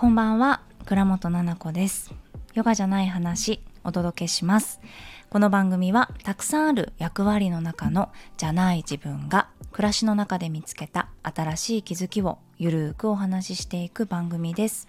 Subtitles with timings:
[0.00, 2.14] こんばんは倉本々子です。
[2.54, 4.80] ヨガじゃない話お届けします。
[5.28, 14.88] この番組はたくさんある役割の中のじゃない自分が暮らしの中で見つけた新しい気づきをゆるーくお話ししていく番組です。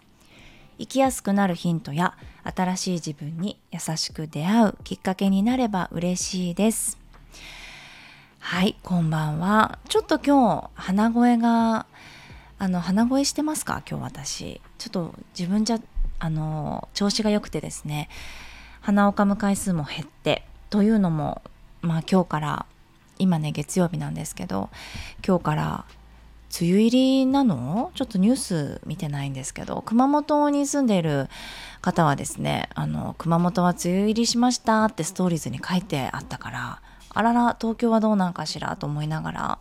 [0.79, 6.97] 生きやすくなるヒントや新しい自分に優しく出会うきっかけになれば嬉しいです。
[8.39, 9.77] はいこんばんは。
[9.89, 11.85] ちょっと今日鼻声が
[12.61, 13.81] あの鼻声してますか？
[13.89, 14.61] 今日私。
[14.77, 15.79] ちょっと自分じゃ
[16.19, 18.07] あの調子が良くてですね。
[18.81, 20.45] 鼻をかむ回数も減って。
[20.69, 21.41] というのも
[21.81, 22.65] まあ今日から
[23.17, 24.69] 今ね月曜日なんですけど
[25.25, 25.85] 今日から
[26.61, 27.91] 梅雨入りなの？
[27.95, 31.29] ちょっとニュース見てないんですけど熊本に住んでいる
[31.81, 39.59] 方はですねあの熊本は梅雨入りしましたってストーリーズに書いてあったからあらら東京はどうなんかしらと思いながら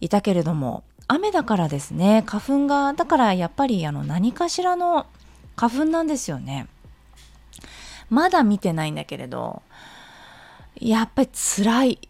[0.00, 0.82] いたけれども
[1.12, 2.22] 雨だからですね。
[2.24, 5.06] 花粉がだからやっぱりあの何かしらの
[5.56, 6.68] 花粉なんですよね。
[8.10, 9.62] まだ見てないんだけれど
[10.76, 12.08] やっぱり辛い。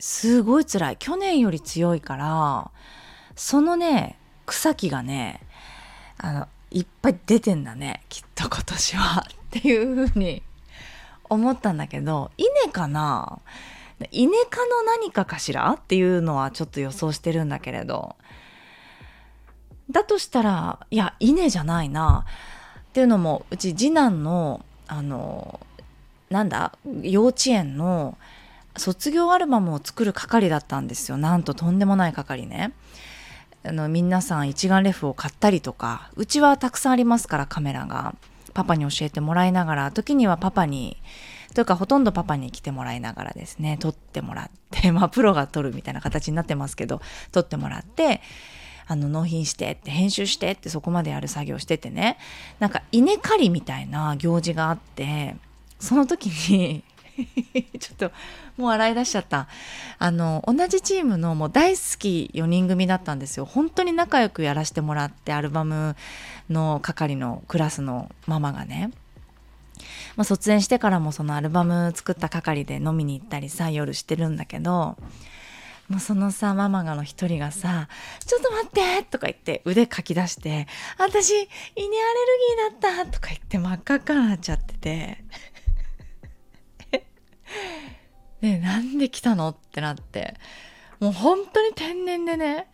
[0.00, 0.96] すごい辛い。
[0.96, 2.72] 去年より強いから
[3.36, 5.40] そのね草木がね
[6.18, 8.02] あのいっぱい出てんだね。
[8.08, 9.20] きっと今年は。
[9.30, 10.42] っていうふうに
[11.30, 13.38] 思ったんだけど稲かな？
[14.10, 15.70] イネ科の何かかしら？
[15.70, 18.16] っていうのはちょっと予想してるんだけれど。
[19.92, 22.24] だとしたらいや稲じゃないな。
[22.90, 25.60] っていうのもうち次男のあの
[26.30, 28.18] なんだ幼稚園の
[28.76, 31.16] 卒業アルバムを作る係だったんですよ。
[31.16, 32.72] なんととんでもない係ね。
[33.64, 38.14] あの皆さん一眼レフを買ったりとかうちはたくさんありますからカメラが。
[38.54, 40.96] パパに教えてもらいながら時にはパパに
[41.54, 48.20] というかほとんどパパに来てもらいながらですね撮ってもらってまあプロが撮るみたいな形になってますけど撮ってもらって
[48.92, 52.18] あの納品してって編集してってそこまでやる作業しててね。
[52.60, 55.36] なんか稲刈りみたいな行事があって
[55.78, 56.84] その時に
[57.80, 58.12] ちょっと
[58.56, 59.48] もう洗い出しちゃった。
[59.98, 63.46] あの同じチームのもう大好き4人組だったんですよ。
[63.46, 65.96] 本当に仲良くやらせてもらってアルバム
[66.50, 68.90] の係のクラスのママがね。
[70.16, 74.96] まあ、卒園してからもそのアルバム作った係で飲みに行ったりさ夜してるんだけど
[75.92, 77.86] もうそのさママがの一人がさ
[78.26, 80.66] 「ちょっと待って!」とか言って腕かき出して
[80.98, 85.24] 「私稲アレルギーだった!」とか言って真っ赤っかになっちゃってて
[88.40, 90.34] ねなんで来たのってなって
[90.98, 92.68] もう本当に天然でね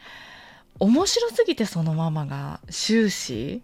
[0.78, 3.62] 面白すぎてそのママが終始い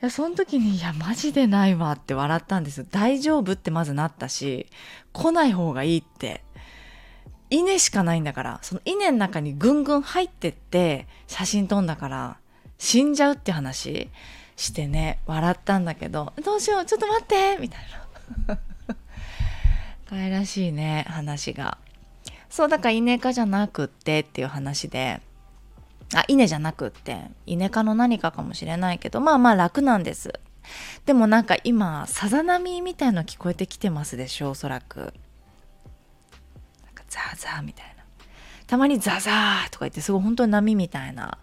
[0.00, 4.66] やその時に「いやマジでないわ」って笑ったんです大丈夫ってまずなったし
[5.14, 6.44] 来ない方がいいって
[7.50, 12.36] 稲しかないんだからその稲の中にぐんぐん入ってって写真撮んだから
[12.78, 14.08] 死んじゃうって話
[14.56, 17.80] してね笑ったんだけどどうしようちょっと待ってみたい
[18.46, 18.58] な。
[20.08, 21.78] 可愛らしいね話が。
[22.48, 25.20] そうだから稲科じゃなくってっていう話で。
[26.12, 30.32] あ稲じゃなくって稲科の何かかもしれないけどまあまあ楽なんです。
[31.06, 35.14] でもなんか今さざ波みたいの聞こえてきてますでしょおそらく。
[37.10, 38.00] ザーザーみたいな。
[38.66, 41.38] たまにザザーとか言ってすごい本当に波みたいな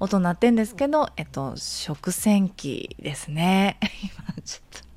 [0.00, 3.78] 音鳴ってんですけどえっと食洗機ですね。
[4.02, 4.88] 今ちょっと。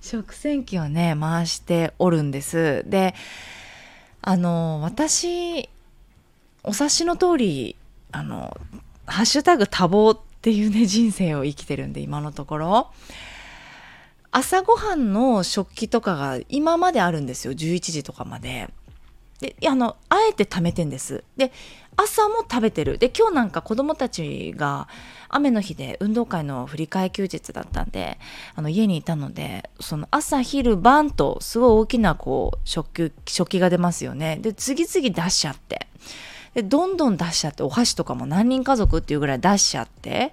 [0.00, 2.84] 食洗機をね回しておるんです。
[2.86, 3.16] で
[4.20, 5.68] あの私
[6.62, 7.76] お察しの通り
[8.12, 8.56] あの
[9.06, 12.92] 「ハッシュタグ多忙」っていうね人生を生きてるんで今のところ。
[14.34, 17.52] 朝ごはんの食器とかが今まであるんですよ。
[17.52, 18.70] 11時とかまで。
[19.42, 21.24] であのあえて貯めてんです。
[21.36, 21.52] で
[21.96, 22.96] 朝も食べてる。
[22.96, 24.88] で今日なんか子供たちが
[25.28, 28.18] 雨の日で運動会の振り替え休日だったんで
[28.54, 34.38] あの家にいたのでその朝昼晩とすごい大きなこう食器食器が出ますよね。
[34.40, 35.88] で次々出しちゃって。
[36.54, 40.32] でどんどん出しちゃってお箸とかも何人家族っていうぐらい出しちゃって。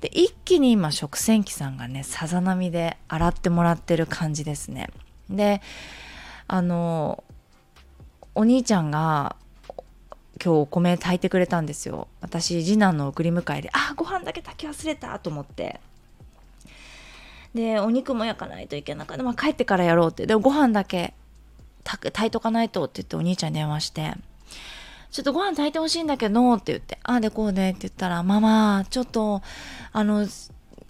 [0.00, 4.90] で一気に今食洗機さんがねさざ波で洗ってもらってる感じですね。
[5.28, 5.60] で
[6.46, 7.24] あの
[8.34, 9.36] お兄ちゃんが
[10.44, 12.08] 今日お米炊いてくれたんですよ。
[12.20, 15.80] 私次男の送り迎えであご飯だけ炊き忘れたと思って。
[17.54, 20.26] でお肉も焼かないといけなかった、まあ、帰ってからやろうって。
[20.26, 21.14] でもご飯だけ
[21.84, 24.14] 炊いとかないとって言ってお兄ちゃんに電話して。
[25.12, 26.98] ちょっとご飯炊いてほしいんだけどって言って。
[27.04, 29.42] ああでこうでって言ったらママちょっと
[29.92, 30.26] あの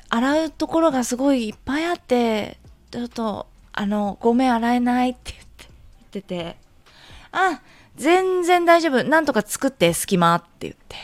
[0.09, 2.59] 洗うところがすごいいっぱいあって
[2.91, 5.67] ちょっとあのごめん洗えないって言って
[6.15, 6.64] 言ってて。
[7.35, 7.61] あ
[7.97, 9.05] 全然大丈夫。
[9.05, 10.97] なんとか作って隙間って言って。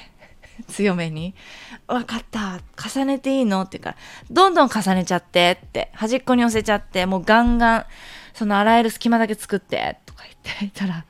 [0.68, 1.34] 強めに
[1.88, 2.60] 「分かった。
[2.76, 3.96] 重ねていいの?」って言うから
[4.30, 5.90] 「どんどん重ねちゃって」って。
[5.94, 7.06] 端っこに寄せちゃって。
[7.06, 7.86] もうガンガン
[8.34, 9.98] その洗える隙間だけ作って。
[10.06, 11.04] とか言って言ったら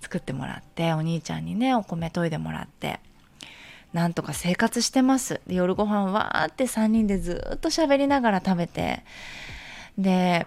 [0.00, 0.92] 作ってもらって。
[0.92, 3.00] お兄ちゃんにねお米研いでもらって。
[3.92, 5.40] なんとか生活してます。
[5.46, 9.02] で夜ご飯わーって3人でずっと喋りながら食べて。
[9.96, 10.46] で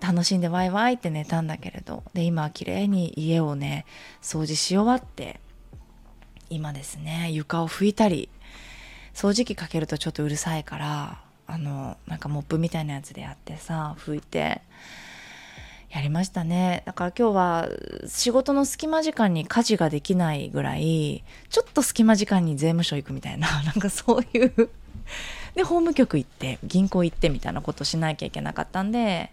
[0.00, 2.02] 楽しんでワイワイって寝たんだけれど。
[2.14, 3.86] で今は綺麗に家をね
[4.22, 5.40] 掃除し終わって
[6.48, 8.28] 今ですね床を拭いたり
[9.14, 14.62] 掃除機かけるとちょっとうるさいからあのなんかモップみたいなやつでやってさ拭いて
[15.90, 16.84] やりましたね。
[16.86, 17.68] だから今日は
[18.06, 24.70] 仕事の隙間時間に家事ができないぐらいちょっと隙間時間に税務署行くみたいな なんかそういう。
[25.56, 29.32] で法務局行って銀行行ってみたいなことしなきゃいけなかったんで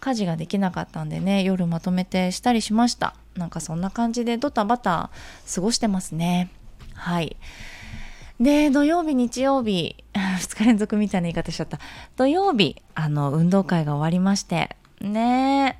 [0.00, 3.14] 家事ができなかったんでね夜まとめてしたりしました。
[3.36, 5.10] なんかそんな感じでドタバタ
[5.52, 6.50] 過ごしてますね。
[6.94, 7.36] はい。
[8.40, 11.78] で土曜日日曜日 2日連続みたいな言い方しちゃった。
[12.16, 14.76] 土曜日あの運動会が終わりまして。
[15.00, 15.78] ね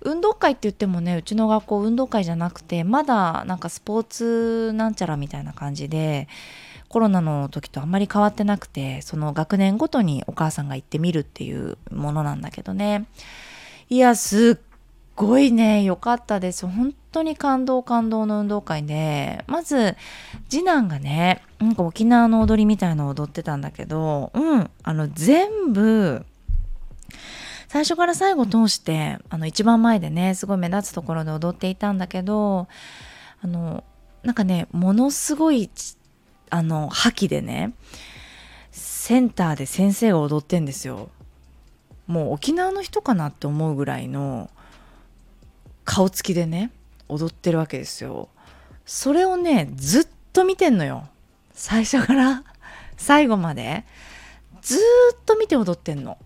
[0.00, 6.28] 運動会って言ってもねうちの学校運動会じゃなくてまだなんかスポーツなんちゃらみたいな感じで
[6.88, 13.06] コロナの時とあんまり変わってなくてその学年ごとにお母さんが行ってみるっていうものなんだけどね。
[13.90, 14.64] いやすっ
[15.14, 16.66] ごいね良かったです。
[16.66, 19.44] 本当に感動感動の運動会で。
[19.46, 19.96] まず
[20.48, 26.24] 次男がねなんか沖縄の踊りみたいのを踊ってたんだけどうんあの全部
[27.68, 32.66] 最初から最後通してあの一番前でねすごい目立つところで踊っていたんだけど
[33.42, 33.84] あの
[34.22, 35.70] なんかねものすごい
[36.50, 37.72] あの覇気でね
[38.70, 41.10] センターで先生が踊ってんですよ。
[42.06, 44.50] もう沖縄の人かなって思うぐらいの
[45.84, 46.70] 顔つきでね
[47.08, 48.28] 踊ってるわけですよ。
[48.86, 51.08] それをねずっと見てんのよ。
[51.52, 52.44] 最初から
[52.96, 53.84] 最後まで。
[54.60, 54.80] ずっ
[55.24, 56.18] と見て踊ってんの。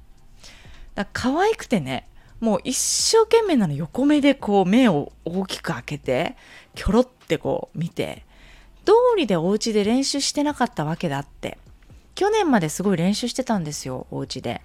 [0.94, 2.08] だ可愛くてね
[2.40, 6.36] もう一生懸命なの横目でこう目を大きく開けて
[6.74, 8.26] キョロってこう見て。
[8.84, 11.58] 通りでお家で練習してなかったわけだって。
[12.14, 14.60] 去年まですごい練習してたんですよお家で。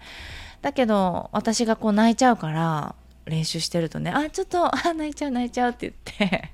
[0.61, 6.51] だけど私がこう泣いちゃうから練習してるとね「あちょっとあ泣いちゃう泣いちゃう」って言って。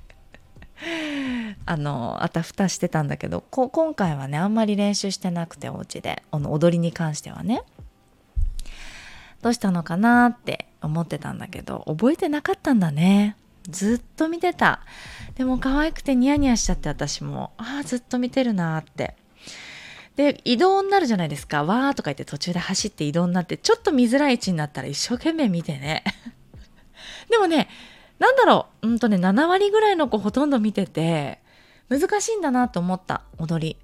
[1.66, 6.22] あのあたふたしてたんだけど今回はねあんまり練習してなくてお家で。
[6.32, 7.62] 踊りに関してはね。
[9.40, 13.36] どうしたのかなって思ってたんだけど覚えてなかったんだね。
[13.68, 14.80] ずっと見てた。
[15.36, 17.52] でも可愛くてニヤニヤしちゃって私も。
[17.56, 19.16] ああずっと見てるなって。
[20.16, 21.64] で移動になるじゃないですか。
[21.64, 26.04] わーとか言って途中で走って移動になってちょっと見づらい位置になったら一生懸命見てね。
[27.30, 27.68] でもね
[28.18, 28.88] なんだろう。
[28.88, 31.40] うんとね7割ぐらいの子ほとんど見てて
[31.88, 33.22] 難しいんだなと思った。
[33.38, 33.76] 踊り。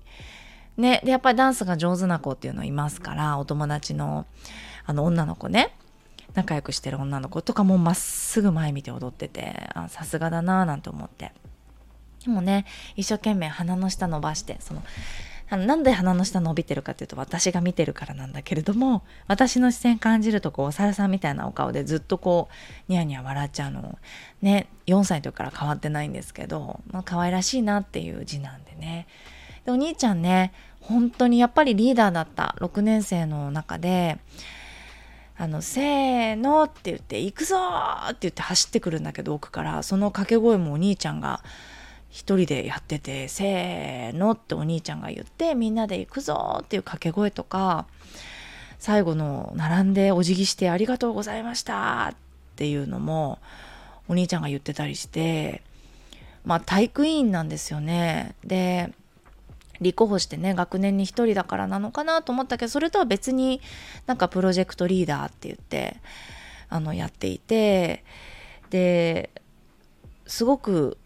[0.76, 4.26] ねでやっぱりダンスが上手な子っていうのいますからお友達の
[4.87, 5.75] あの女の子ね。
[6.35, 11.32] 仲良くしてる女の子とかもまっすぐ前見て踊っててさすがだなーなんて思って。
[12.25, 12.67] でもね
[12.97, 14.82] 一生懸命鼻の下伸ばしてその
[15.53, 22.55] あのなんで鼻の下伸びてるかっていうと私が見てるからなんだけれども私の視線感じるとこうお猿さんみたいなお顔でずっとこう
[22.88, 23.99] ニヤニヤ笑っちゃうの。
[24.43, 29.09] ね4歳の時から変わってないんですけど、まあ可愛らしいなっていう字なんでね。
[29.64, 34.19] でお兄ちゃんね本当にやっぱりリーダーだった6年生の中で
[35.40, 37.56] あの、せーのって言って、行くぞ
[38.09, 41.42] って言って走ってくるんだけど、奥から、その掛け声もお兄ちゃんが
[42.11, 47.87] 一人でやってて、せーのってお兄ちゃんが言って、みんなで行くぞっていう掛け声とか、
[48.78, 52.16] 最後の並んでお辞儀してありがとうございましたっ
[52.56, 53.38] ていうのも、
[54.09, 55.62] お兄ちゃんが言ってたりして、
[56.44, 58.35] まあ体育委員なんですよね。
[58.44, 58.92] で、
[59.80, 63.60] 立候補してね学年に1人だからなのかなと思ったけどそれとは別に
[64.06, 65.96] なんかプロジェクトリーダーって言って
[66.68, 68.04] あのやっていて
[68.70, 69.30] で
[70.26, 70.99] すごく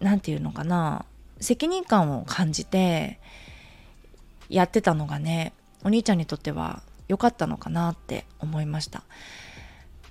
[0.00, 1.04] 何て言うのかな
[1.40, 3.20] 責任感を感じて
[4.48, 5.52] やってたのがね
[5.84, 9.02] お兄ちゃんにとっては良かったのかなって思いました。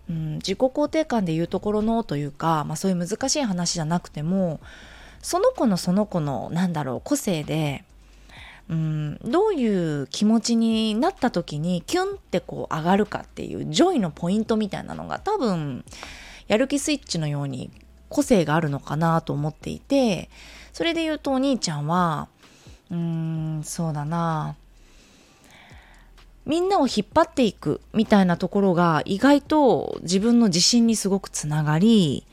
[0.09, 4.61] うん、自己肯定感で言うところのというか、まあ、そういう難しい話じゃなくても
[5.21, 7.83] その子のその子のなんだろう個性で
[8.69, 9.19] うん。
[9.23, 15.85] どういう気持ちになった時にキュンってこう上がるかっていう joy のポイントみたいなのが多分
[16.47, 17.71] やる気スイッチのように
[18.09, 20.29] 個性があるのかなと思っていて
[20.73, 22.27] それで言うとお兄ちゃんは
[22.89, 24.55] うーんそうだな。
[26.45, 32.25] みんなを引っ張っていくみたいなところが意外と自分の自信にすごくつながり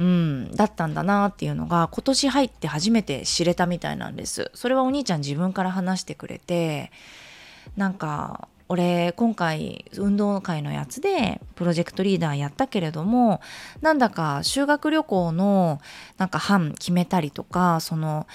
[0.00, 4.50] うん、だったんだなっていうのが今年入って初めて知れたみたいなんです。
[4.54, 6.90] それはお兄ちゃん自分から話してくれて
[7.76, 13.42] なんか俺今回運動会のやつでプロジェクトリーダーやったけれども
[13.82, 15.82] なんだか修学旅行の
[16.16, 18.26] なんか班決めたりとかその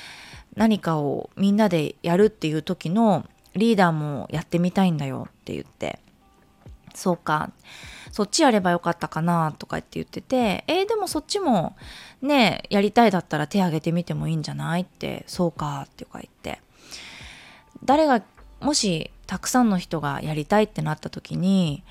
[0.55, 5.97] 何かをみんなでやるっていう時のリーダーもやってみたいんだよって言って。
[6.93, 7.49] そうか。
[8.15, 11.75] そっちやればよかったかなとかって言っててえー、でもそっちも
[12.21, 14.83] ねやりたいだったら手挙げてみてもいいんじゃない？
[14.83, 16.61] ってそうかってか言って。
[17.83, 18.23] 誰が
[18.61, 21.83] もしたくさんの人がやりたいってなった時に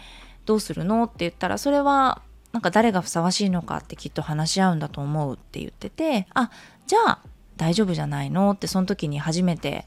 [0.47, 1.05] どうするの？
[1.05, 6.51] って言ったらそれはなんか誰がふさわしいのかってきっと話し合うんだと思うって言っててあ
[6.87, 7.19] じゃあ
[7.59, 8.53] 大丈夫じゃないの？
[8.53, 9.85] ってその時に初めて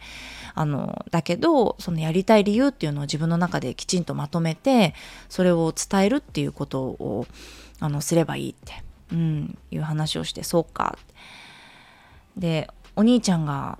[0.57, 4.95] あのだけどそのやりたい理由っていうのを自分の中できちんとまとめて
[5.29, 7.27] それを伝えるっていうことを
[7.79, 10.97] あのすればいいって、うん、いう話をしてそうか。
[12.35, 13.77] でお兄ちゃんが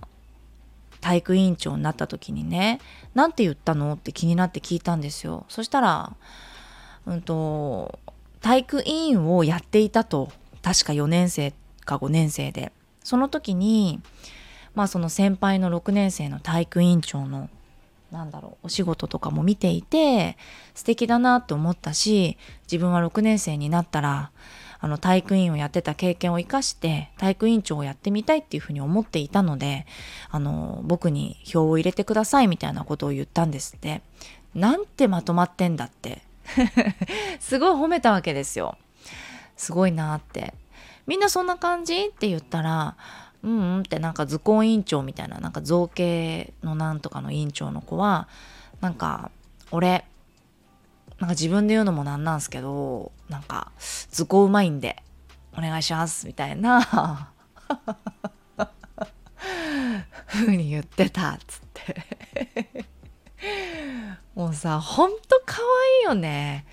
[1.02, 2.80] 体育委員長になった時にね
[3.16, 5.46] 何て言ったのって気になって聞いたんですよ。
[5.50, 6.16] そしたら
[7.08, 7.98] うんと
[8.42, 10.32] 体育委員をやっていたと。
[10.62, 11.54] 確か4年生
[11.86, 12.72] か5年生で。
[13.04, 14.02] その時に
[14.78, 17.50] まあその先輩の6年生の体育委員長の
[18.12, 20.38] なんだろうお仕事とかも見ていて
[20.76, 22.38] 素敵だなって思ったし
[22.72, 24.30] 自分は6年生になったら
[24.80, 29.88] あの体育委員をやってた経験を生かして体育委員長をやってみたいっていうふうに思っていたので
[30.30, 34.04] あの僕に票を入れてくださいみたいなことを言ったんですって。
[34.56, 36.24] なんてまとまってんだって。
[37.40, 38.78] すごい褒めたわけですよ。
[39.56, 40.54] すごいなって。
[41.06, 42.06] みんなそんな感じ？
[42.06, 42.96] って言ったら
[43.44, 48.28] うんうんってなんか図工委員長みたいななんか造形のなんとかの委員長の子は
[48.82, 49.32] なんか
[49.72, 50.06] 俺
[51.20, 53.72] なんか自分で言うのもなんなんすけどなんか
[54.12, 55.02] 図工うまいんで
[55.58, 57.32] お願いしますみたいな
[60.28, 62.86] ふうに言ってたっつって。
[64.36, 65.68] もうさほんとかわ
[66.00, 66.66] いいよね。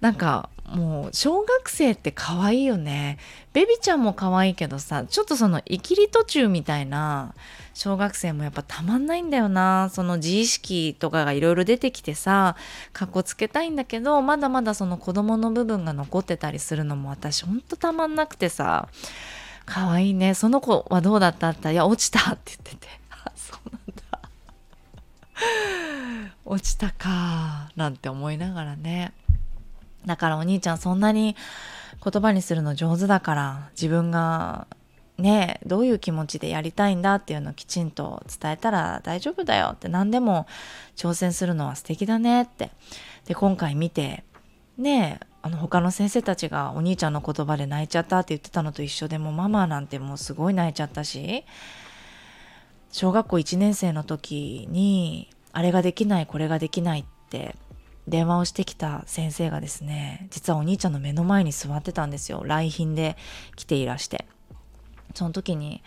[0.00, 3.18] なんかもう小学生って可愛いよね。
[3.52, 7.34] ベビちゃんも可愛いけどさちょっとその生きり途中みたいな
[7.74, 9.90] 小学生もやっぱたまんないんだよな。
[9.92, 12.54] その自意識とかがいろいろ出てきてさ
[12.92, 18.88] かっこつけたいんだけどまだまだその子供の部分が残ってたりするのも私ほんとたまんなくてさ。
[19.70, 20.32] 可愛いね。
[20.32, 21.50] その子はどうだった？
[21.50, 22.88] っていや落ちたって言ってて。
[23.10, 24.28] あ そうなんだ。
[26.46, 29.12] 落ちたかなんて思いながらね。
[30.08, 31.36] だからお兄ちゃんそんなに
[32.02, 34.66] 言葉にするの上手だから自分が
[35.18, 40.46] ねどういう気持ちでやりたいんだっていうのをきちんと伝えたら大丈夫だよって何でも
[40.96, 42.70] 挑戦するのは素敵だねって。
[43.26, 44.24] で今回見て
[44.78, 51.44] ねあの他の先生たちがお兄ちゃんの言葉で泣いちゃったって言ってたのと一緒でもママなんてもうすごい泣いちゃったし
[52.90, 57.54] 小学校1年生の時にあれができないこれができないって
[58.08, 62.42] 電話をしてきた先生がですね実はお兄ちゃんの目の前に座ってたんですよ。
[62.44, 63.16] 来賓で
[63.56, 64.26] 来ていらして。
[65.14, 65.82] その時に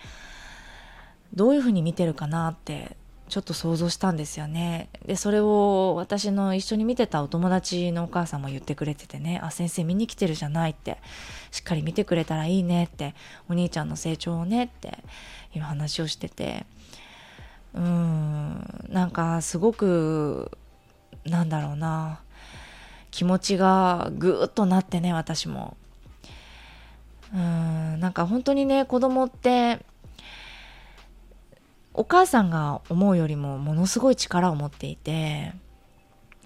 [1.34, 2.98] どういうふうに見てるかなって
[3.30, 4.90] ちょっと想像したんですよね。
[5.06, 10.98] でそれを私の一緒に見てたお友達のお母さんも言ってくれててね「あ先生見に来てるじゃない」って。
[11.52, 13.14] しっかり見てくれたらいいねって
[13.50, 14.98] お兄ちゃんの成長をねって
[15.54, 16.66] いう話をしてて。
[17.74, 20.52] うーんなんかすごく
[21.26, 22.22] なんだろうな。
[23.12, 25.78] 気持ちがぐーっとなってね私も。
[27.34, 27.40] うー
[27.98, 29.86] んなんか本当にね子供って
[31.94, 35.54] お母さんが思うよりもものすごい力を持っていて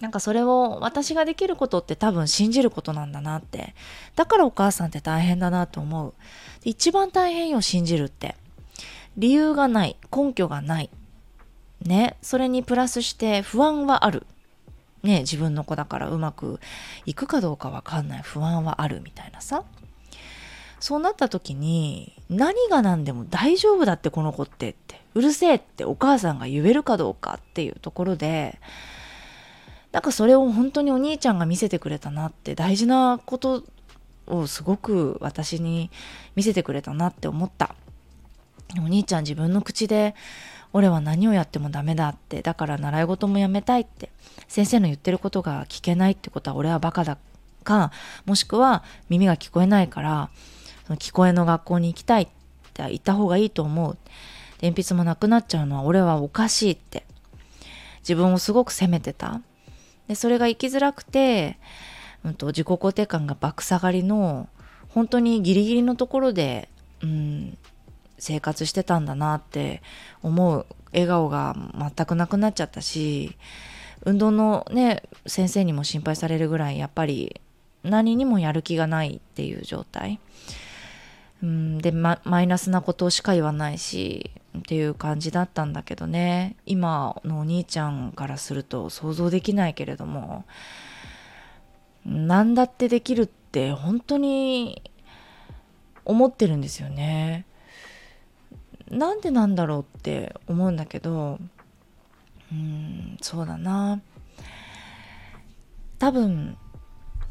[0.02, 3.76] なんかそれを私ができることって多分信じることなんだなって。
[4.16, 6.14] だからお母さんって大変だなと思う。
[6.64, 8.36] 一番大変よ信じるって。
[9.18, 10.90] 理由がない根拠がない。
[11.82, 14.28] ねそれにプラスして不安はある。
[15.06, 16.60] ね自分の子だからうまく
[17.06, 19.64] いくかどうかわかんない不安はあるみたいなさ。
[20.82, 28.60] そうなった時に何が何でも大丈夫だってこの子ってってうるせえってお母さんが言えるかどうかっていうところで
[29.92, 33.64] なんかそれを本当にお兄ちゃんが見せてくれたなって大事なこと
[34.28, 35.90] をすごく私に
[36.36, 37.74] 見せてくれたなって思った。
[38.78, 40.16] お兄ちゃん自分の口で
[40.76, 42.42] 俺は何をやってもダメだって。
[42.42, 44.10] だから習い事もやめたいって。
[44.50, 47.18] 先生の言ってることが聞けないってことは俺はバカだ
[47.64, 47.94] か。
[48.26, 50.30] もしくは耳が聞こえないから
[50.86, 52.28] その聞こえの学校に行きたいっ
[52.74, 53.98] て言った方がいいと思う。
[54.62, 57.06] 鉛筆もなくなっちゃうのは俺はおかしいって。
[58.00, 59.40] 自分をすごく責めてた。
[60.10, 61.58] でそれが生きづらくて、
[62.26, 64.50] うんと、自己肯定感が爆下がりの
[64.90, 66.68] 本当にギリギリのところで、
[67.02, 67.58] うん、
[68.18, 69.82] 生活してたんだなって
[70.24, 73.36] 思う笑顔が全くなくなっちゃったし
[74.06, 77.42] 運動のね先生にも心配されるぐらいやっぱり
[77.84, 80.20] 何にもやる気がないっていう状態、
[81.44, 90.46] うん、で、ま、マイナスなことしか言わないしっていう感じだったんだけどね今のお兄ちゃんからすると想像できないけれども
[92.06, 94.82] 何だってできるって本当に
[96.06, 97.46] 思ってるんですよね。
[98.90, 101.40] なんでなんだろうって思うんだけど
[102.52, 104.02] うんそうだな。
[105.98, 106.58] 多分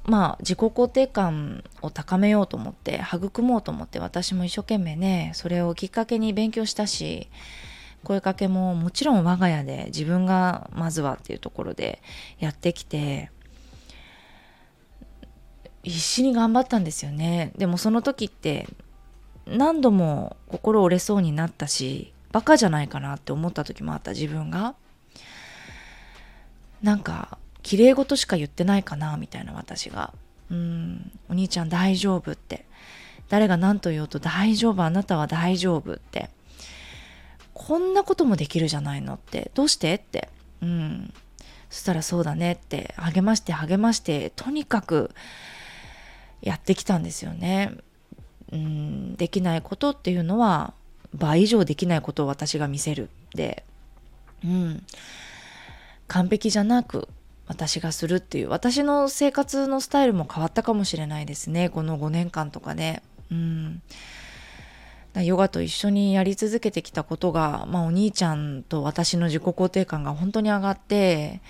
[0.05, 7.29] まあ自己肯定感を高めようと思って育もうと思って私も一生懸命ねそれをきっかけに勉強したし
[8.03, 12.03] 声かけももちろん我が家で自分がまずはっていうところで
[12.39, 13.31] やってきて
[15.83, 17.53] 必死に頑張ったんですよね。
[17.57, 18.67] でもその時って
[19.47, 24.75] 何度も心折れそうになったしバカじゃないかなって思った時もあった自分が。
[26.83, 30.13] なんか綺麗事しか言ってないかなみたいな私が。
[30.51, 32.67] うんお兄ちゃん大丈夫って。
[33.29, 36.29] 誰が何と言おうと大丈夫あなたは大丈夫って。
[37.55, 39.51] こんなこともできるじゃないのって。
[39.55, 40.29] どうしてって。
[40.61, 41.15] うん。
[41.71, 42.95] そしたらそうだねって。
[42.97, 44.31] 励まして励まして。
[44.35, 45.15] とにかく
[46.43, 47.73] やってきたんですよね。
[48.53, 50.75] うんできないことっていうのは
[51.15, 53.09] 倍以上できないことを私が見せる。
[53.35, 53.65] で
[54.45, 54.83] うん
[56.07, 57.09] 完璧じゃなく
[57.47, 58.49] 私がするっていう。
[58.49, 61.69] 私の生活のスタイルも変わったかもしれないですね。
[61.69, 63.03] この5年間とかね。
[63.31, 63.83] うん。
[65.23, 71.41] ヨガと一緒にやり続けてきたことが、まあ、お兄ちゃんと私の自己肯定感が本当に上がって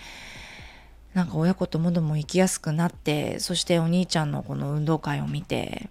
[1.14, 5.88] なんか親子ともども生きやすくなってそしてお兄ちゃんのこの運動会を見て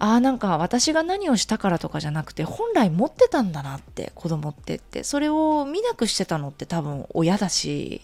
[0.00, 4.76] ああなんか私が何をしたからとかじゃなくて本来持ってたんだなって子供って。
[4.76, 8.02] ってそれを見なくしてたのって多分親だし。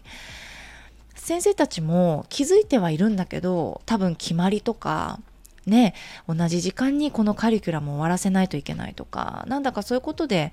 [1.24, 5.18] 先生たちも気づいてはいるんだけど多分決まりとか
[5.64, 5.94] ね
[6.28, 10.52] 同じ時間にこのカリキュラムを終わらせないといけないとかなんだかそういうことで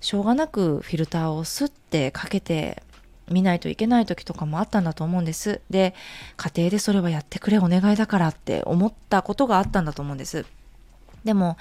[0.00, 2.84] しょうがなくフィルターをスッてかけて
[3.30, 5.60] 見ないといけない時とかもあったんだと思うんです。
[5.70, 5.94] で
[6.36, 10.44] 家庭でそれはやってくれお願いだからって思ったことがあったんだと思うんです。
[11.24, 11.56] でも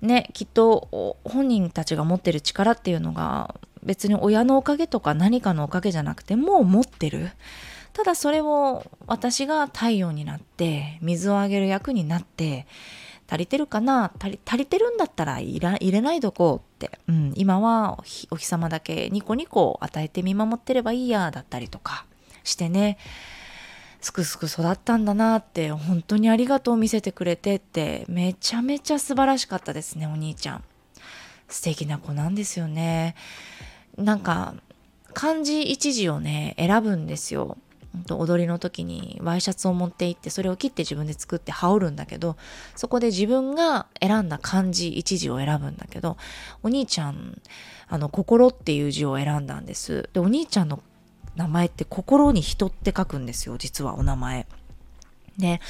[0.00, 7.30] ねきっと本人たちが持ってる力っていうのが別に親のおかげとか何かのおかげじゃなくてもう持ってる
[7.92, 12.66] ただそれを私が太陽になって水をあげる役になって
[13.34, 14.12] 足りてるかな？
[14.20, 15.58] 足りてるんだったら入
[15.90, 17.98] れないどこって、うん、今は
[18.30, 22.06] お日様だけニコニコ与えて見守ってればいいやだったりとか。
[22.44, 22.96] してね。
[24.00, 30.64] すくすく育ったんだなって本当にありがとう見せてくれてってめちゃめちゃ素晴らしかったですねお兄ちゃん。
[31.48, 33.16] 素敵な子なんですよね。
[33.98, 34.54] なんか
[35.12, 37.56] 漢字一字をね選ぶんですよ。
[38.10, 42.36] 踊りの時にワイシャツを持って行ってそれを切って自分で作って羽織るんだけど
[42.74, 46.16] そこで自分が選んだ漢字一字を選ぶんだけど
[46.62, 47.40] お兄ちゃん
[47.88, 50.08] あの心っていう字を選んだんです。
[50.12, 50.82] でお兄ちゃんの
[51.36, 54.46] 名前って心に人って書くんですよ実はお名前。
[55.38, 55.60] で、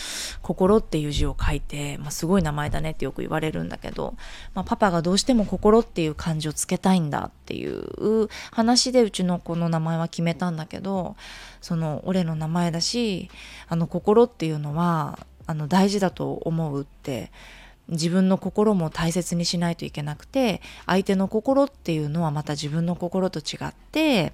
[0.43, 4.15] 心っていう字を書いて、まあ、すごい名前だねってよく言われるんだけど、
[4.55, 11.17] まあ、パパがどうしても心っていう漢字をつけたいんだっていう話でうちの子の名前は決めたんだけど、
[11.61, 13.31] その俺の名前だし、
[13.69, 17.31] あの心っていうのは、あの大事だと思うって、
[17.89, 24.33] 自分の心も大切にしないといけなくて相手の心っていうのはまた自分の心と違って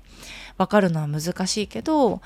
[0.56, 2.20] 分かるのは難しいけど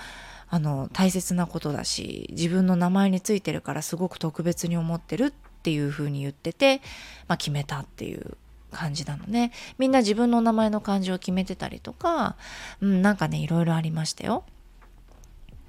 [0.54, 5.32] あの大切なことだし自分の名前についてるからすごく特別に思ってるっ
[5.64, 6.80] ていうふうに言ってて、
[7.26, 8.36] まあ、決めたっていう
[8.70, 9.50] 感じなのね。
[9.78, 12.36] みんな自分の名前の漢字を決めてたりとか、
[12.80, 14.44] うん、なんかねいろいろありましたよ。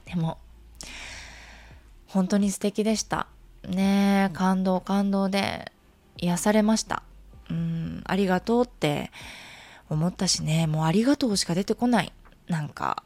[0.05, 0.37] でも
[2.05, 3.25] 本当に素敵でした。
[3.67, 5.71] ね感動感動で
[6.17, 7.01] 癒されました。
[7.49, 9.09] うんありがとうって
[9.89, 10.67] 思ったしね。
[10.67, 12.13] もうありがとうしか出てこない。
[12.47, 13.03] なんか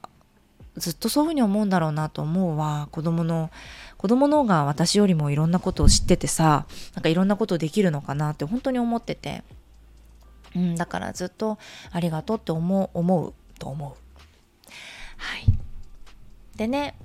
[0.79, 3.51] ずっとそういうふうに思うんだろうなと思うわ子供の
[3.97, 6.65] 子供の方が私よりもいろんなことを知っててさ
[6.95, 9.43] なんかいろんなことできるのかなって本当に思ってて、
[10.55, 11.57] うん、だからずっと
[11.91, 13.89] ありがとうって思う思うと思う
[15.17, 15.45] はい
[16.57, 16.95] でね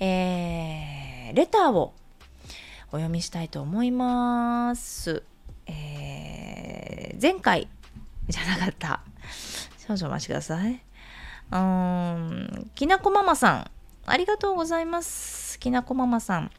[0.00, 1.92] えー、レターを
[2.90, 5.22] お読みしたいと思います。
[5.66, 7.68] えー、前回
[8.28, 9.00] じゃなかった。
[9.86, 10.80] 少々お待ちください。
[11.50, 13.70] きなこママさん、
[14.04, 15.58] ありがとうございます。
[15.58, 16.50] きなこママさん。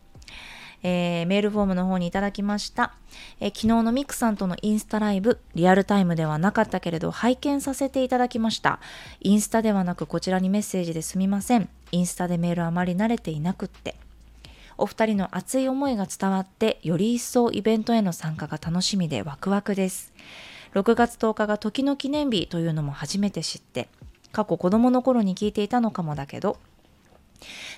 [0.82, 2.94] えー、メールフォームの方にいただきました、
[3.42, 8.80] えー、昨日のミクさんとのインスタライブ、リアルタイムではなかったけれど拝見させていただきました。
[9.20, 11.70] インスタではなくこちらにメッセージですみません。
[11.92, 13.96] インスタでメールあまり慣れていなくって。
[14.78, 20.14] お二人の熱い思いが伝わって、より一層イベントへの参加が楽しみでワクワクです。
[20.74, 23.90] 6月10日が時の記念日というのも初めて知って、
[24.32, 26.58] 過去子供の頃に聞いていたのかもだけど、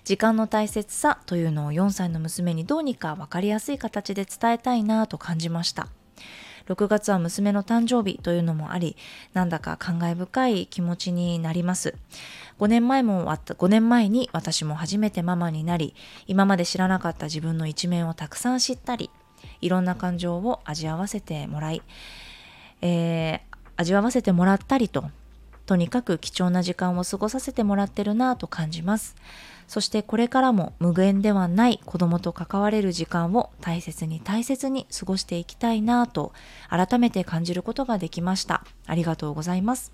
[0.04, 5.88] 時間の大切さというのを4歳の娘にどうにか分かりやすい形で伝えたいなぁと感じました。
[6.68, 8.96] 6月は娘の誕生日というのもあり、
[9.34, 11.96] なんだか感慨深い気持ちになります。
[12.60, 15.96] 5年前も、5年前に私も初めてママになり、
[16.28, 19.10] 今まで知らなかった自分の一面をたくさん知ったり、
[19.62, 21.82] いろんな感情を味わわせてもらい、
[22.82, 23.40] えー、
[23.78, 25.10] 味わわせてもらったりと、
[25.72, 29.16] とにかく貴重な時間を過ごさせてもらってるなぁと感じます。
[29.70, 36.34] そしてこれからも無限ではない子供と関われる時間を大切に大切に過ごしていきたいなぁと
[36.68, 38.66] 改めて感じることができました。
[38.86, 39.94] ありがとうございます。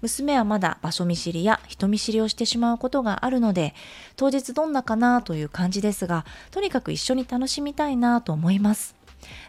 [0.00, 3.74] 娘はまだ場所見知りや人見知りをしてしまうことがあるので、
[4.16, 8.96] 当日どんなかなという感じですが、とにかく一緒に楽しみたいなと思います。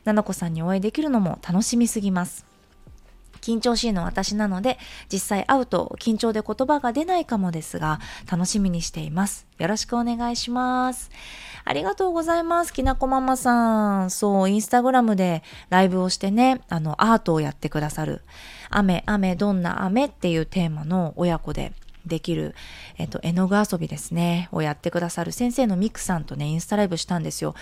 [0.03, 2.48] ななこさんにお会いできるのも楽しみすぎます。
[3.49, 4.77] 緊張しいの私なので、
[5.11, 7.99] 実際会うと緊張で言葉が出ないかもですが、
[8.31, 9.47] 楽しみにしています。
[9.57, 11.09] よろしくお願いします。
[11.65, 12.73] ありがとうございます。
[12.73, 14.11] きなこママさん。
[14.11, 18.21] そう、インスタグラムでライブをしてね、あの、アートをやってくださる。
[18.69, 20.05] 雨、雨、どんな雨？
[20.05, 21.73] っていうテーマの親子で
[22.05, 22.53] できる、
[22.97, 27.55] えっと、絵の具遊びですね、をやってくださる先生のミクさんとね、インスタライブしたんですよ。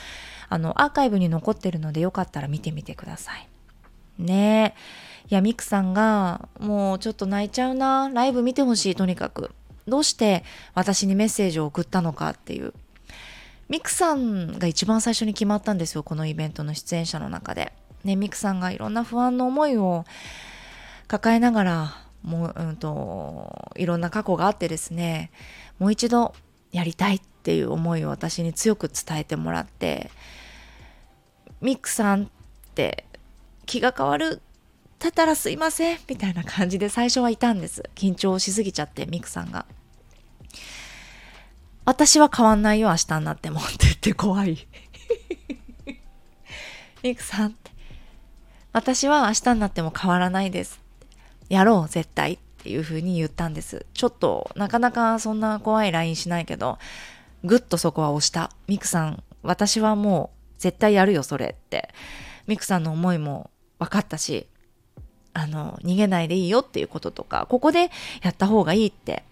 [0.49, 3.47] あの、アーカイブに残ってるのでよかったら見てみてください。
[4.19, 5.16] ねえ。
[5.29, 8.09] いや、ミクさんが、もうちょっと泣いちゃうな。
[8.13, 9.51] ライブ見てほしい、とにかく。
[9.87, 12.73] どうして私にメッセージを送ったのかっていう。
[13.69, 17.73] ミクさんが一番最初に決まったんですよ、このイベントの出演者の中で。
[18.05, 20.05] ね、ミクさんがいろんな不安の思いを
[21.07, 25.31] 抱えながら、もう、うんと、いろんな過去があってですね、
[25.79, 26.33] もう一度
[26.71, 30.09] やりたいっていう思いを私に強く伝えてもらって、
[31.59, 32.27] ミクさんっ
[32.75, 33.05] て
[33.65, 34.41] 気が変わる
[34.99, 37.83] だったらすいませんみたいな感じで最初はいたんです。
[37.95, 39.65] 緊張しすぎちゃってミクさんが。
[41.85, 44.67] 私は変わんないよ明日になってもって言って怖い。
[47.03, 47.51] ミクさん。
[47.51, 47.71] って
[48.73, 50.79] 私は明日になっても変わらないです。
[51.49, 53.85] やろう絶対っていう風に言ったんです。
[53.93, 56.77] ちょっとなかなかそんな怖い LINE しないけど
[57.43, 58.51] ぐっとそこは押した。
[58.67, 61.89] ミクさん私はもう絶対やるよそれって。
[62.47, 64.47] ミクさんの思いも分かったし、
[65.37, 67.91] あの、逃げないでいいよっていうこととか、ここで
[68.23, 69.23] やった方がいいって、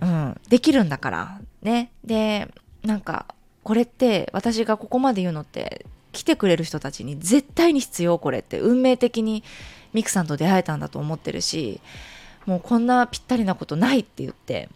[0.00, 1.90] うん、できるんだから、ね。
[2.04, 3.26] で、なんか、
[3.62, 8.58] これって私がここまで言うのって来てくれる人たちに絶対に必要これって。
[8.58, 9.42] 運命的に
[9.92, 11.80] ミクさんと出会えたんだと思ってるし
[12.46, 14.68] もうこんなぴったりなことないって言って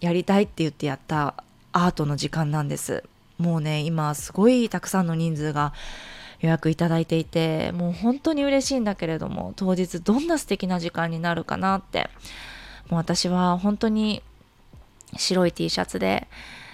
[0.00, 1.34] やりたいって言ってやった
[1.72, 3.04] アートの時間なんです。
[3.38, 5.72] もうね今すごいたくさんの人数が
[6.44, 12.10] 予約いただいていてもう本当に嬉しいんだけれども当日どんな素敵な時間になるかなって。
[12.90, 14.22] もう私は本当に
[15.16, 16.28] 白い T シャツで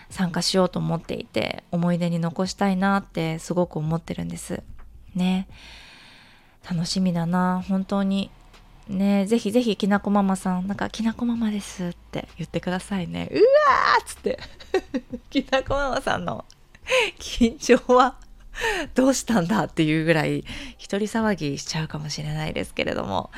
[0.09, 4.63] 参加しようと思っていて思い出に残したいなってすごく思ってるんです。
[5.15, 5.47] ね。
[6.69, 7.65] 楽しみだな。
[7.69, 8.29] 本当に。
[8.89, 9.27] ね。
[9.27, 13.29] ぜひぜひきなこママさんなんかきなこママですって言ってくださいね。
[13.31, 14.39] うわーっつって。
[15.31, 16.45] きなこママさんの
[17.21, 18.17] 緊張は
[18.95, 20.45] どうしたんだっていうぐらい
[20.77, 23.31] 一人騒ぎしちゃうかもしれないですけれども。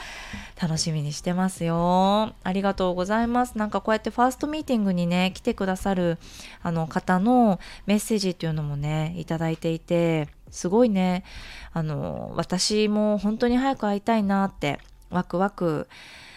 [0.62, 2.35] 楽しみにしてますよ。
[2.44, 3.59] ありがとうございます。
[3.59, 6.18] なんかこうやってファーストミーティングにね来てくださる
[6.62, 11.25] あの方のメッセージっていうのもねいただいていてすごいね。
[11.72, 14.79] あの私も本当に早く会いたいなって
[15.11, 15.88] ワクワク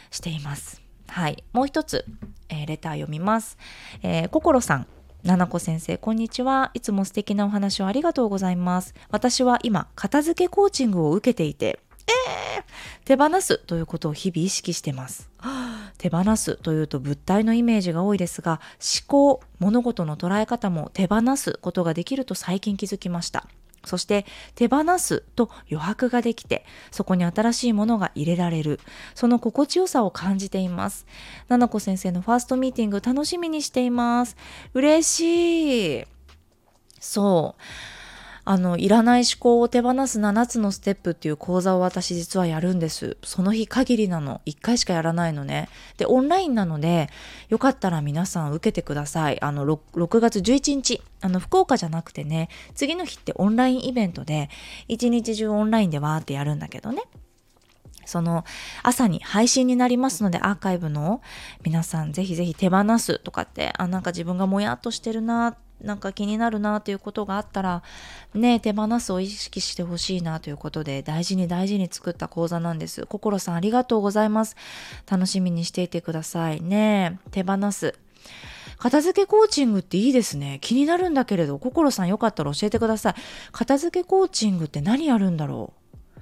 [0.10, 0.82] しています。
[1.08, 1.44] はい。
[1.54, 2.04] もう一つ、
[2.50, 3.60] えー、レター読みます、
[4.02, 4.88] えー、心さん。
[5.26, 6.70] ななこ先生、こんにちは。
[6.76, 8.94] いつも素敵なお話をありがとうございます。
[9.10, 12.64] 私は今、片付けコーチングを受けていて、えー、
[13.06, 15.32] 手放すということを日々意識してます。
[15.98, 23.48] 手放すというと物体のイメージが多いですが、思考、物事の捉え方も手放すことができると最近気づきました。
[23.86, 28.80] そして手放すと余白ができて、そこに新しいものが入れられる。
[29.14, 31.06] その心地よさを感じています。
[31.48, 34.36] ななこ先生のファーストミーティング楽しみにしています。
[34.74, 36.06] 嬉しい。
[37.00, 37.62] そう。
[38.46, 43.18] あの、いらない思考を手放す7つのステップっていう講座を私実はやるんです。
[43.24, 44.42] その日限りなの。
[44.46, 45.68] 1回しかやらないのね。
[45.98, 47.10] で、オンラインなので、
[47.50, 49.42] よかったら皆さん受けてください。
[49.42, 54.50] あの、6, 6月11日、あの、福岡じゃなくてね、次の日ってオンラインイベントで、
[54.90, 57.02] 1日中オンラインでわーってやるんだけどね。
[58.06, 58.46] その
[58.84, 61.22] 朝に配信になりますのでアーカイブの
[61.64, 67.84] 皆さんぜひぜひ手放すとかってあなんか自分がもやっとしてるなっなんか気になるなということがあったら
[68.34, 73.06] ね手放すを意識してほしいなということで大事に大事に作った講座なんです。
[73.06, 74.56] 心さんありがとうございます。
[75.10, 77.20] 楽しみにしていてくださいね。
[77.32, 77.94] 手放す。
[78.78, 80.60] 片付けコーチングっていいですね。
[80.62, 83.16] 気になるんだけれど心さんよかったら教えてください。
[83.52, 85.74] 片付けコーチングって何やるんだろ
[86.18, 86.20] う。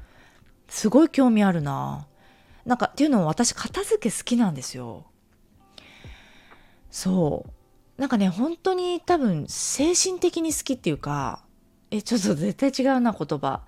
[0.68, 2.08] すごい興味あるな。
[2.66, 5.06] なんかっていうのも私片付け好きなんですよ。
[6.90, 7.63] そう。
[7.98, 11.44] なんかね、本当に多分精神的に好きっていうか、
[11.92, 13.62] え、ちょっと絶対違うな言葉。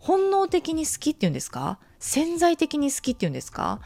[0.00, 1.78] 本能的に好きっていうんですか？
[1.98, 3.80] 潜在的に好きっていうんですか？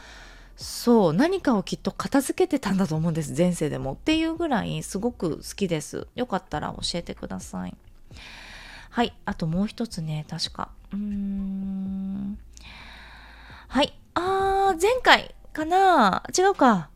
[0.57, 3.95] そう何かをきっと片付けてたんだと思うんです前世でも。
[3.95, 6.07] っていうぐらいすごく好きです。
[6.15, 7.77] よかったら教えてください。
[8.91, 10.71] はいあともう一つね確か。
[10.93, 12.39] うーん。
[13.67, 13.93] はい。
[14.15, 16.23] あー、前回かな？
[16.39, 16.91] 違うか。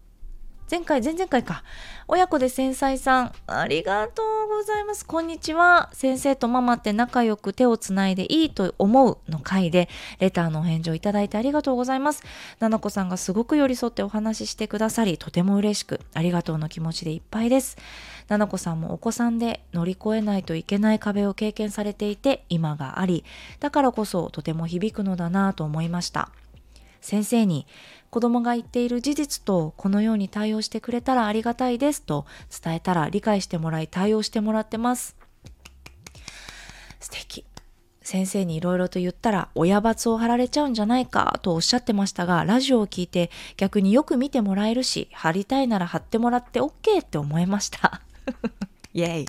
[0.70, 1.64] 前回、前々回か。
[2.08, 5.06] 親子で繊細さん、ありがとうございます。
[5.06, 5.88] こんにちは。
[5.94, 12.22] 先生とママって仲良く手をつないでいいと思うの回で、レターのお返事をいただいてありがとうございます。
[12.60, 17.78] ななこさんがすごく寄り添ってお話ししてくださり、とても嬉しく、ありがとうの気持ちでいっぱいです。
[18.28, 23.24] ななこさんもお子さんで乗り越えないといけない壁を経験されていて、今があり、
[23.60, 26.28] だからこそとても響くのだなぁと思いました。
[27.00, 27.66] 先生に
[28.10, 32.26] 子供が言っている事実とこのように対応してくれたらありがたいですと
[32.62, 35.16] 伝えたら理解してもらい対応してもらってます。
[37.00, 37.44] 素敵。
[38.08, 48.00] 先生にいろいろと言ったら親罰を貼られちゃうんじゃないかとおっしゃってましたが、ラジオを聞いて逆によく見てもらえるし、貼りたいなら貼ってもらって OK って思いました。
[48.94, 49.26] イェイ。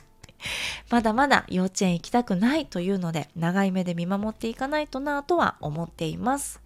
[0.90, 6.62] まだまだ幼稚園行きたくないというので、長い目で見守っていかないとなとは思っています。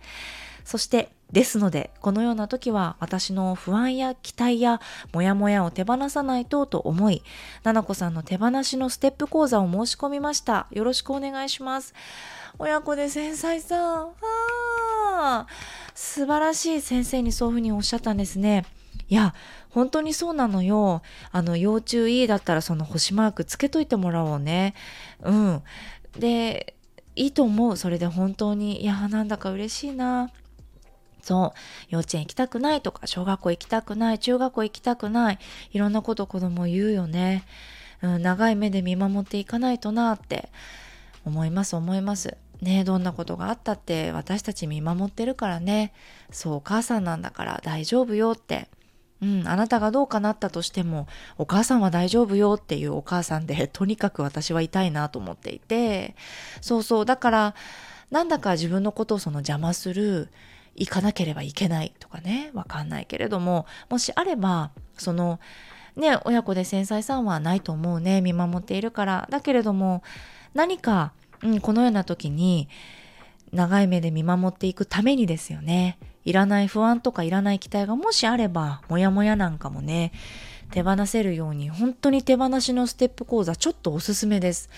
[0.63, 4.80] そしてですのでこのような時は私の不安や期待や
[5.12, 7.23] モヤモヤを手放さないとと思い
[7.63, 10.67] ななこさんの手放しのステップ講座を申し込みました。
[10.71, 11.95] よろしくお願いします。
[12.60, 14.12] 親子で繊細さん。
[15.15, 15.47] あ
[15.95, 18.65] 素晴らしい先生にそういうふうにおっしゃったんですね。
[19.10, 19.34] いや
[19.69, 21.02] 本当にそうなのよ。
[21.32, 24.76] あの要注意だったらその星マークつけといてもらおうね。
[25.23, 25.63] うん。
[26.17, 26.76] で
[27.15, 27.76] いいと思う。
[27.76, 30.30] それで本当にいやなんだか嬉しいな。
[31.24, 31.60] そう、
[31.90, 35.40] 幼稚園行きたくないとか、小学校行きたくない、中学校行きたくない、
[35.72, 37.46] いろんなこと子供言うよね。
[38.02, 40.50] うん、長い目で見守っていかないとなって
[41.26, 42.38] 思います思います。
[42.62, 45.94] ねどんなことがあったって私たち見守ってるからね。
[46.32, 48.68] そう、お母さんなんだから大丈夫よって。
[49.22, 51.08] うん、あなたがどうかなったとしても、
[51.38, 56.16] お母さんは大丈夫よっていうお母さんで、 とにかく私は痛いなと思っていて、
[56.60, 57.56] そうそう、だから、
[58.12, 60.30] なんだか自分のことをその邪魔する、
[60.76, 65.40] 行かなければいけないとかね、わかんないけれども、もしあれば、その、
[65.96, 69.28] ね、親子で繊細さんはないと思うね、見守っているから。
[69.30, 70.04] だけれども、
[70.54, 72.68] 何か、うん、このような時に、
[73.52, 75.98] 長い目で見守っていくためにですよね。
[76.26, 80.12] いらない不安とかいらない期待がもしあれば、もやもやなんかもね、
[80.72, 84.70] 手放せるように、本当に手放しのステップ講座、ちょっとおすすめです。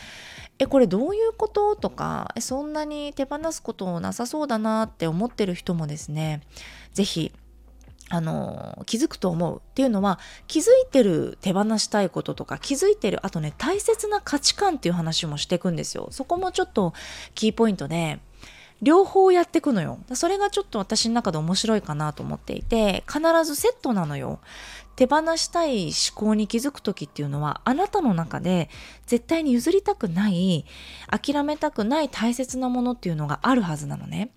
[0.58, 1.76] えこれどういうこと？
[1.76, 6.42] とかえそんなに手放すことなさそうだなって思ってる人もですね
[6.94, 7.32] 是非
[8.10, 16.08] あの気づくと思うっていうのは気づいてる手放したいこととか気づいてるあとね大切な価値観っていう話もしていくんですよ。
[16.12, 16.94] そこもちょっと
[17.34, 18.20] キーポイントで
[18.82, 19.98] 両方やっていくのよ。
[20.14, 24.40] それがちょっと私の中で面白いかなと思っていて必ずセットなのよ。
[24.96, 28.70] 手放したい思考に気づく時っていうのはあなたの中で
[29.06, 30.66] 絶対に譲りたくない
[31.10, 34.32] 諦めたくない大切なものっていうのがあるはずなのね。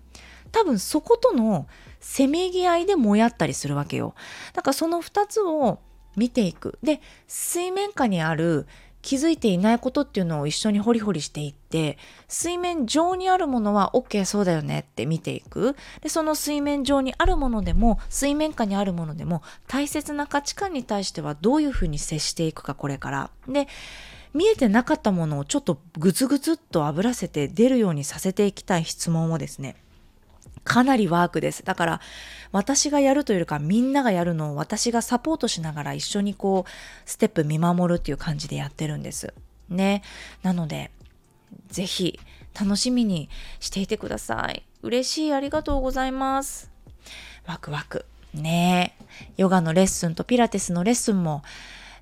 [0.51, 1.67] 多分そことの
[2.01, 4.15] せめぎ合いでもやったりするわけよ。
[4.55, 5.79] だからその2つを
[6.17, 6.79] 見ていく。
[6.83, 8.67] で水面下にある
[9.03, 15.77] 気づいていないことっていうのを一緒にホリホリしていって水面上にあるものは OK そうだよねって見ていく。
[16.03, 23.31] でその水面上にあるものでも水面下にあるものでも大切な価値観に対してはどういうふうに接していくかこれから。
[23.49, 23.69] で
[24.35, 29.77] 見えてなかったものをちょっとグツグツっと炙らせて出るようにさせていきたい質問をですね
[30.69, 31.65] かなりワークです。
[31.65, 32.01] だから、
[32.53, 36.71] 私がやるというよりか、みんながやるのを私がサポートしながら一緒にこう、
[37.07, 39.33] ステップ見守るっていう感じでやってるんです。
[39.71, 40.03] ね。
[40.43, 40.91] なので、
[41.69, 42.21] ぜひ
[42.59, 44.63] 楽しみにしていてください。
[44.83, 46.71] 嬉しい、ありがとうございます。
[47.47, 48.05] ワクワク。
[48.35, 48.95] ね。
[49.39, 51.43] ヨガのレッスンとピラティスのレッスンも、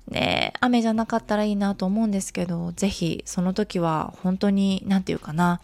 [0.09, 5.61] ね、雨じゃなかったらいいなと思うんですけど、ぜひその時は本当に、なんていうかな、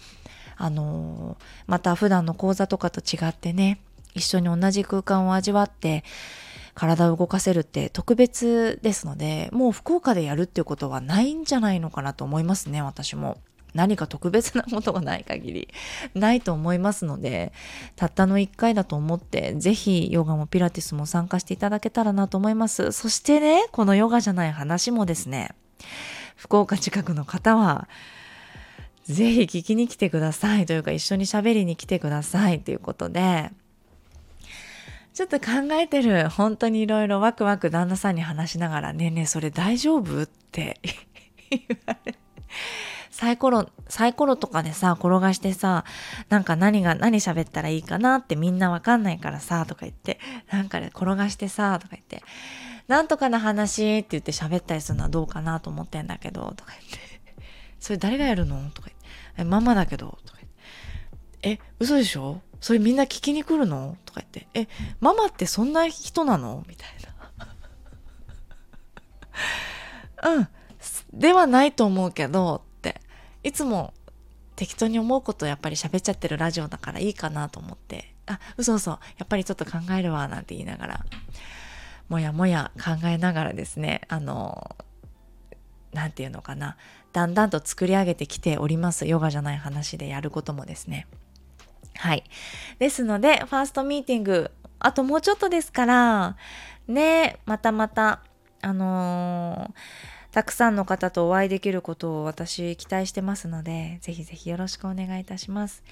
[0.64, 1.36] あの
[1.68, 3.82] また普段の講座とかと違ってね、
[4.14, 6.06] 一緒に同じ空間を味わって、
[6.74, 13.40] 体を動かせるって特別ですので、もう福岡でやるっていうことはないんじゃないのかなと思いますね、私も。
[13.74, 15.68] 何か特別なことがない限り
[16.14, 17.52] ないと思いますので
[17.96, 25.56] たったの1回だと思ってぜひヨガもピラティスも参加していただけたらなと思いますそしてねこのヨガじゃない話もですね
[26.36, 27.88] 福岡近くの方は
[29.04, 30.66] ぜひ聞きに来てください。
[30.66, 32.60] というか一緒に喋りに来てください。
[32.62, 33.52] ということで。
[35.14, 40.24] ちょっと考えてる本当にいろいろワクワク旦那さんに話しながらねえねえそれ大丈夫？
[40.24, 40.80] って。
[41.52, 42.16] 言われ
[43.12, 45.86] サイコロ、サイコロとかでさ、転がしてさ、
[46.30, 50.20] なんか何が、何喋ったらいいかなってみんなわかんないからさ、とか言って、
[50.52, 52.24] なんかで転がしてさ、とか言って、
[52.88, 57.13] なんとかな話って言って喋ったりするのはどうかなと思ってんだけど、とか言って、
[57.84, 58.70] それ誰がやるの？
[58.70, 59.02] とか言っ
[59.36, 60.52] て、え、ママだけど、とか言っ
[61.42, 62.40] て、え、嘘でしょ？
[62.62, 63.98] それみんな聞きに来るの？
[64.06, 64.70] とか言って、え、
[65.02, 66.64] ママってそんな人なの？
[66.70, 66.90] みたい
[70.24, 70.32] な。
[70.38, 70.48] うん。
[71.12, 73.02] ではないと思うけど、って。
[73.44, 73.94] いつも
[74.56, 81.06] 適当に思うことやっぱり喋っちゃってるラジオだからいいかなと思って、あ、嘘嘘、やっぱりちょっと考えるわ、なんて言いながら、
[82.08, 84.78] もやもや考えながらですね、あの、
[85.92, 86.78] なんていうのかな、
[87.14, 89.06] だんだんと作り上げてきております。
[89.06, 91.08] ヨガじゃない話でやることもですね。
[91.96, 92.24] はい。
[92.80, 96.36] ですので、ファーストミーティング、あともうちょっとですから、
[96.88, 98.22] ね、またまた、
[98.62, 105.84] あのーたくさんの方とお会いできることを私期待してますので、ぜひぜひよろしくお願いいたします。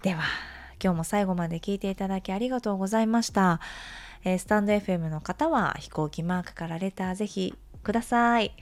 [0.00, 0.22] では、
[0.80, 3.58] 今日も最後まで聞いていただきありがとうございました。
[4.22, 8.54] えー、スタンド FM の方は飛行機マークからレターぜひください。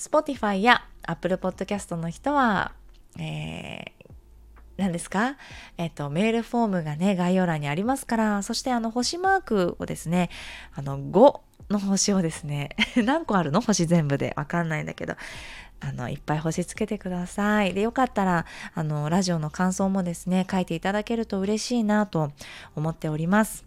[0.00, 2.72] Spotify や Apple Podcast の人は、
[3.18, 4.00] えー
[4.78, 5.36] 何ですか？
[5.76, 10.30] えっと、メールフォームがね、概要欄にありますから、そしてあの、星マークをですね、
[10.74, 13.60] あの、5の星をですね、 何個あるの？
[13.60, 14.32] 星全部で。
[14.38, 15.16] わかんないんだけど、
[15.80, 17.74] あの、いっぱい星つけてください。
[17.74, 22.32] で、よかったら、あの、ラジオの感想もですね、書いていただけると嬉しいなと
[22.74, 23.66] 思っております。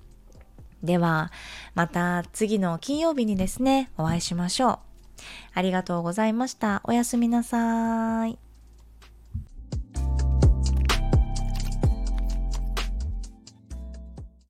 [0.82, 1.32] では、
[1.76, 4.93] また次の金曜日にですね、お会いしましょう。
[5.54, 6.82] ありがとうございました。
[6.86, 8.53] おやすみなさい。